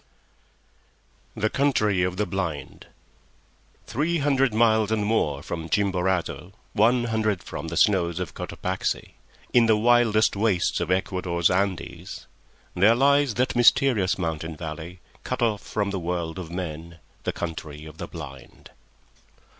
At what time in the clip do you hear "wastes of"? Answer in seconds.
10.35-10.89